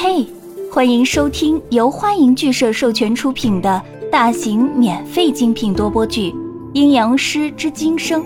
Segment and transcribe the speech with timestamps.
[0.00, 0.24] 嘿，
[0.70, 3.82] 欢迎收听由欢迎剧社授权出品的
[4.12, 6.30] 大型免费精品多播剧
[6.72, 8.22] 《阴阳师之今生》，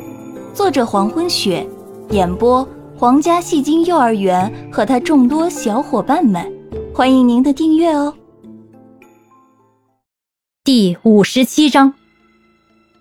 [0.53, 1.67] 作者黄昏雪，
[2.11, 6.47] 演播皇家戏精幼儿园和他众多小伙伴们，
[6.95, 8.13] 欢迎您的订阅哦。
[10.63, 11.95] 第五十七章，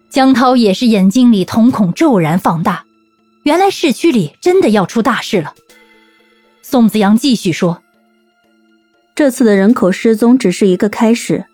[0.09, 2.85] 江涛也是眼睛里瞳孔骤然放大，
[3.43, 5.55] 原来市区里真的要出大事了。
[6.61, 7.81] 宋子阳继续说。
[9.21, 11.45] 这次的人口失踪只是一个开始。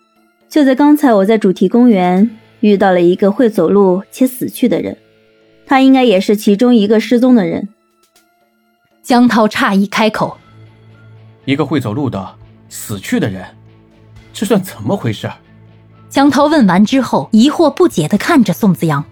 [0.48, 4.96] 就在刚才，我在主题公园遇到了一个会走路且死去的人，
[5.66, 7.68] 他应该也是其中一个失踪的人。
[9.02, 10.38] 江涛诧异开口
[11.44, 12.36] ：“一个会走路的
[12.70, 13.44] 死去的人，
[14.32, 15.30] 这算怎么回事？”
[16.08, 19.04] 江涛问完之后，疑惑不解的看着宋子阳。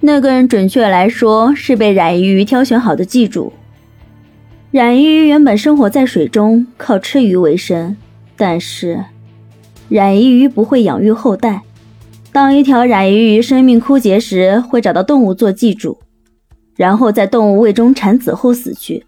[0.00, 3.52] 那个人，准确来说是被冉鱼挑选好的祭主。
[4.70, 7.96] 冉鱼原本生活在水中，靠吃鱼为生。
[8.36, 9.02] 但是，
[9.88, 11.62] 冉鱼不会养育后代。
[12.32, 15.98] 当一条冉鱼鱼生命枯竭时，会找到动物做寄主，
[16.76, 19.06] 然后在动物胃中产子后死去。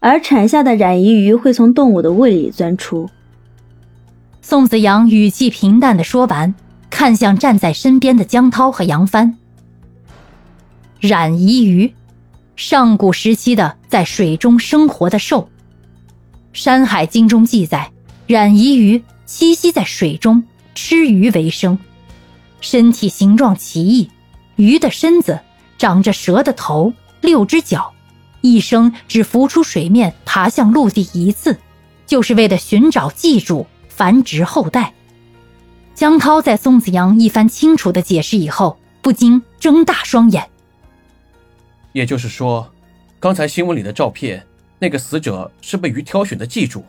[0.00, 3.08] 而产下的冉鱼鱼会从动物的胃里钻出。
[4.42, 6.54] 宋子阳语气平淡的说完，
[6.90, 9.34] 看向站在身边的江涛和杨帆。
[11.00, 11.94] 冉鱼鱼。
[12.60, 15.44] 上古时期的在水中生活的兽，
[16.52, 17.90] 《山海经》中记载，
[18.26, 20.44] 冉夷鱼栖息在水中，
[20.74, 21.78] 吃鱼为生，
[22.60, 24.10] 身体形状奇异，
[24.56, 25.40] 鱼的身子
[25.78, 27.94] 长着蛇的头，六只脚，
[28.42, 31.56] 一生只浮出水面，爬向陆地一次，
[32.06, 34.92] 就是为了寻找寄主，繁殖后代。
[35.94, 40.46] 江涛在宋子阳一番清楚的解释以后，不禁睁大双眼。
[41.92, 42.72] 也就是说，
[43.18, 44.46] 刚才新闻里的照片，
[44.78, 46.84] 那个死者是被鱼挑选的寄主，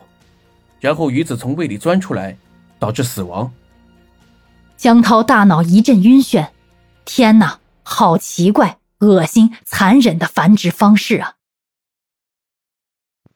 [0.80, 2.36] 然后鱼子从胃里钻出来，
[2.78, 3.52] 导致死亡。
[4.76, 6.50] 江涛大脑一阵晕眩，
[7.04, 11.36] 天哪，好奇怪、恶心、残忍的繁殖方式啊！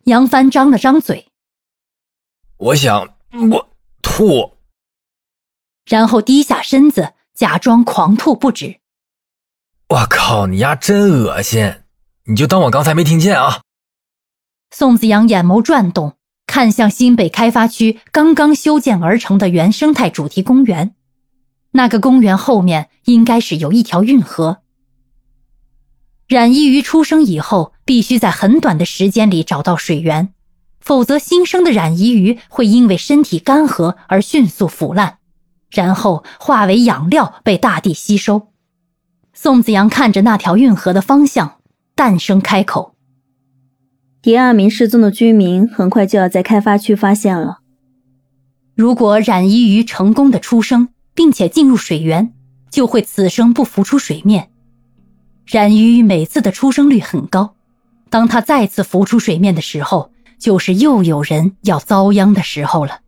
[0.05, 1.33] 杨帆张了张嘴，
[2.57, 3.17] 我想
[3.51, 3.69] 我
[4.03, 4.57] 吐，
[5.85, 8.81] 然后低下身子，假装狂吐不止。
[9.89, 11.77] 我靠，你丫真恶心！
[12.25, 13.61] 你就当我刚才没听见啊！
[14.73, 20.97] 宋子阳眼眸转动，看向新北开发区刚刚修建而成的原生态主题公园。
[21.71, 24.59] 那个公园后面应该是有一条运河。
[26.27, 30.35] 冉一鱼出生以后，必须在很短的时间里找到水源，
[30.81, 35.19] 否则新生的冉一鱼会因为身体干涸而迅速腐烂，
[35.71, 38.49] 然后化为养料被大地吸收。
[39.39, 41.59] 宋子阳看着那条运河的方向，
[41.95, 42.95] 淡声开口
[44.23, 47.59] ：“第二名失踪的居民很快就要在开发区发现了。
[48.75, 52.33] 如果冉依鱼成功的出生，并且进入水源，
[52.71, 54.49] 就会此生不浮出水面。
[55.45, 57.57] 冉依鱼每次的出生率很高，
[58.09, 63.01] 当他再次浮出水面的时候，就是又有人要遭殃的时候了。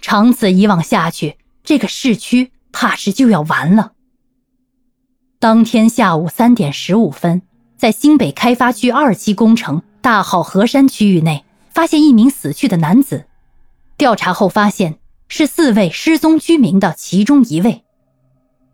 [0.00, 3.92] 长此以往下去，这个市区怕是就要完了。”
[5.44, 7.42] 当天下午三点十五分，
[7.76, 13.26] 在新北开发区二期工程大好河山区域内，发现一名死去的男子。
[13.98, 14.96] 调查后发现，
[15.28, 17.84] 是四位失踪居民的其中一位。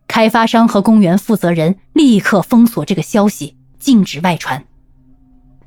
[0.07, 4.63] 开发商和公园负责人立刻封锁这个消息，禁止外传。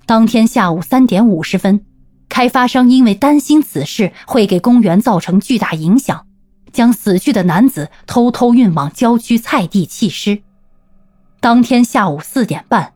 [0.07, 1.85] 当天下午三点五十分，
[2.31, 6.27] 开发商因为担心此事会给公园造成巨大影响，
[6.73, 10.41] 将死去的男子偷偷运往郊区菜地弃尸。
[11.45, 12.95] 当天下午四点半，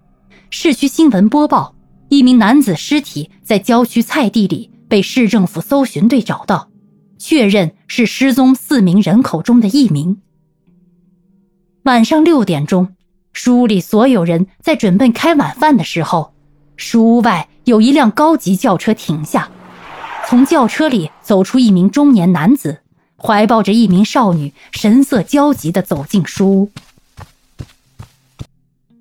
[0.49, 1.75] 市区新闻播报：
[2.09, 6.71] 一名男子尸体在郊区菜地里被市政府搜寻队找到，
[7.19, 10.23] 确认是失踪四名人口中的一名。
[11.83, 12.95] 晚上六点钟，
[13.35, 16.33] 书屋里所有人在准备开晚饭的时候，
[16.79, 19.51] 书屋外有一辆高级轿车停下，
[20.27, 22.79] 从轿车里走出一名中年男子，
[23.19, 26.71] 怀抱着一名少女，神色焦急地走进书屋。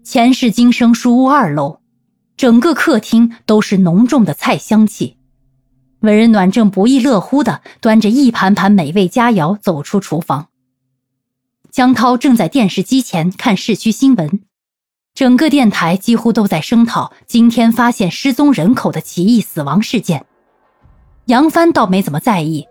[0.10, 1.82] 前世今生书屋二楼，
[2.38, 5.18] 整个客厅都是浓重的菜香气。
[6.00, 10.48] 文人暖正不亦乐乎的端着一盘盘美味佳肴走出厨房。
[11.70, 14.40] 江涛正在电视机前看市区新闻，
[15.14, 20.26] 整个电台几乎都在声讨今天发现失踪人口的奇异死亡事件。
[21.26, 22.66] 杨帆倒没怎么在意，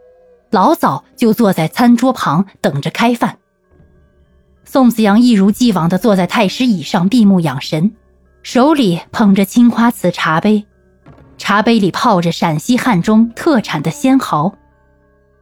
[0.51, 3.37] 老早就坐在餐桌旁等着开饭。
[4.77, 7.95] 宋子阳一如既往地坐在太师椅上闭目养神，
[8.43, 10.67] 手里捧着青花瓷茶杯。
[11.39, 14.53] 茶杯里泡着陕西汉中特产的仙毫，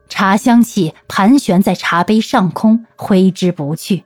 [0.08, 4.04] 茶香气盘旋在茶杯上空，挥之不去。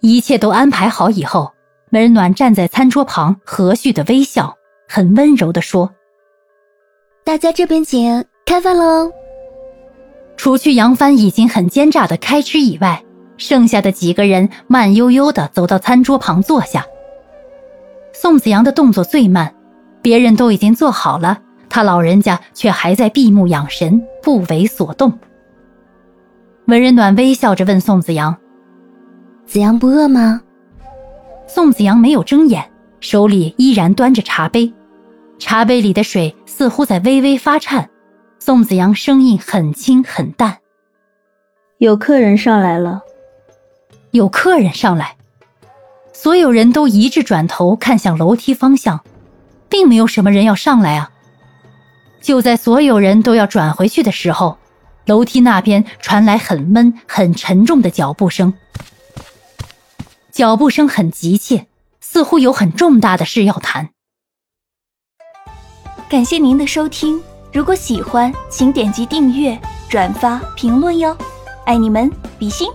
[0.00, 1.52] 一切都安排好以后，
[1.90, 4.56] 温暖站在餐桌旁，和煦的微笑，
[4.88, 5.92] 很温柔地说
[7.24, 9.12] ：“大家这边请，开饭喽。”
[10.38, 13.04] 除去杨帆已经很奸诈的开吃以外，
[13.42, 16.86] 剩下的几个人慢悠悠地走到餐桌旁坐下。
[18.12, 19.52] 宋子阳的动作最慢，
[20.00, 25.18] 别人都已经做好了，他老人家却还在闭目养神，不为所动。
[26.66, 28.36] 文人暖微笑着问宋子阳
[29.44, 30.40] ：“子阳不饿吗？”
[31.48, 32.64] 宋子阳没有睁眼，
[33.00, 34.72] 手里依然端着茶杯，
[35.40, 37.90] 茶杯里的水似乎在微微发颤。
[38.38, 40.58] 宋子阳声音很轻很淡
[41.78, 43.00] ：“有客人上来了。”
[44.12, 45.16] 有客人上来。
[46.12, 49.00] 所有人都一致转头看向楼梯方向，
[49.68, 51.10] 并没有什么人要上来啊。
[52.20, 54.58] 就在所有人都要转回去的时候，
[55.06, 58.54] 楼梯那边传来很闷、很沉重的脚步声，
[60.30, 61.66] 脚步声很急切，
[62.00, 63.88] 似乎有很重大的事要谈。
[66.08, 67.20] 感谢您的收听，
[67.52, 71.16] 如果喜欢，请点击订阅、转发、评论哟，
[71.64, 72.68] 爱你们，比心。